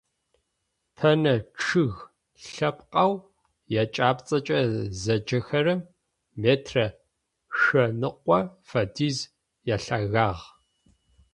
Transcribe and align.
Пэнэ 0.97 1.35
чъыг 1.61 1.95
лъэпкъэу 2.51 3.13
екӏапӏцӏэкӏэ 3.81 4.59
заджэхэрэм 5.01 5.81
метрэ 6.41 6.85
шъэныкъо 7.59 8.39
фэдиз 8.67 9.17
ялъэгагъ. 9.75 10.41